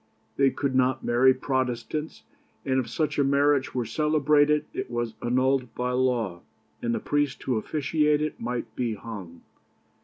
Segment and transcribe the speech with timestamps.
[0.35, 2.23] They could not marry Protestants,
[2.65, 6.41] and if such a marriage were celebrated it was annulled by law,
[6.81, 9.41] and the priest who officiated might be hung.